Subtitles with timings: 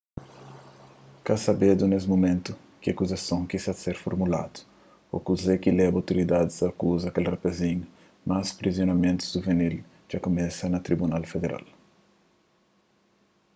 [1.25, 2.51] ka sabedu nes mumentu
[2.81, 4.59] ki akuzasons ki ta ser formuladu
[5.15, 7.85] ô kuze ki leba otoridadis a akuza kel rapazinhu
[8.29, 9.75] mas prusidimentus juvinil
[10.07, 11.65] dja kumesa na tribunal federal